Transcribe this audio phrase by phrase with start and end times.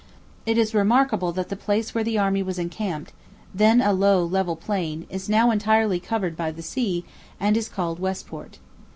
[0.47, 3.13] It is remarkable that the place where the army was encamped,
[3.53, 7.05] then a low level plain, is now entirely covered by the sea,
[7.39, 8.57] and is called Westport.